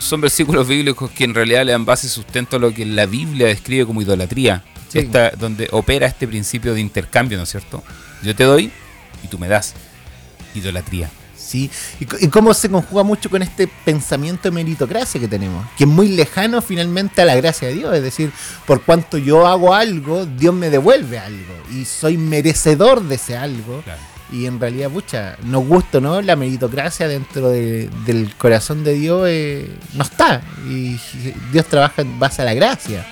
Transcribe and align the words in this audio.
son 0.00 0.20
versículos 0.20 0.66
bíblicos 0.66 1.10
que 1.10 1.24
en 1.24 1.34
realidad 1.34 1.64
le 1.64 1.72
dan 1.72 1.84
base 1.84 2.06
y 2.06 2.10
sustento 2.10 2.56
a 2.56 2.58
lo 2.58 2.74
que 2.74 2.84
la 2.84 3.06
Biblia 3.06 3.46
describe 3.46 3.86
como 3.86 4.02
idolatría. 4.02 4.64
Esta, 4.92 5.30
donde 5.30 5.68
opera 5.70 6.08
este 6.08 6.26
principio 6.26 6.74
de 6.74 6.80
intercambio, 6.80 7.38
¿no 7.38 7.44
es 7.44 7.50
cierto? 7.50 7.84
Yo 8.24 8.34
te 8.34 8.42
doy 8.42 8.72
y 9.22 9.28
tú 9.28 9.38
me 9.38 9.46
das. 9.46 9.74
Idolatría. 10.54 11.08
Sí, 11.36 11.70
y, 11.98 12.28
cómo 12.28 12.54
se 12.54 12.68
conjuga 12.68 13.02
mucho 13.02 13.28
con 13.30 13.42
este 13.42 13.66
pensamiento 13.66 14.42
de 14.44 14.50
meritocracia 14.52 15.20
que 15.20 15.26
tenemos, 15.26 15.66
que 15.76 15.84
es 15.84 15.90
muy 15.90 16.08
lejano 16.08 16.62
finalmente 16.62 17.22
a 17.22 17.24
la 17.24 17.34
gracia 17.34 17.66
de 17.66 17.74
Dios, 17.74 17.96
es 17.96 18.02
decir, 18.02 18.30
por 18.66 18.82
cuanto 18.82 19.18
yo 19.18 19.46
hago 19.48 19.74
algo, 19.74 20.26
Dios 20.26 20.54
me 20.54 20.70
devuelve 20.70 21.18
algo, 21.18 21.54
y 21.72 21.86
soy 21.86 22.18
merecedor 22.18 23.02
de 23.02 23.16
ese 23.16 23.36
algo, 23.36 23.82
y 24.32 24.46
en 24.46 24.60
realidad, 24.60 24.90
pucha, 24.90 25.36
nos 25.44 25.66
gusta, 25.66 26.00
¿no? 26.00 26.20
La 26.22 26.36
meritocracia 26.36 27.08
dentro 27.08 27.50
del 27.50 28.34
corazón 28.38 28.84
de 28.84 28.94
Dios 28.94 29.24
eh, 29.28 29.70
no 29.94 30.02
está, 30.04 30.42
y 30.68 30.98
Dios 31.52 31.66
trabaja 31.66 32.02
en 32.02 32.18
base 32.18 32.42
a 32.42 32.44
la 32.44 32.54
gracia. 32.54 33.06